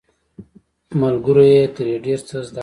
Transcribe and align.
ملګرو 1.01 1.43
یې 1.53 1.63
ترې 1.75 1.93
ډیر 2.05 2.19
څه 2.27 2.35
زده 2.47 2.55
کړل. 2.55 2.59